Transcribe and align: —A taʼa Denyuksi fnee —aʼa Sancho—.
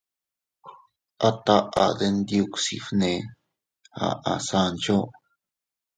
—A 1.27 1.29
taʼa 1.45 1.85
Denyuksi 1.97 2.75
fnee 2.85 3.19
—aʼa 4.07 4.33
Sancho—. 4.47 4.97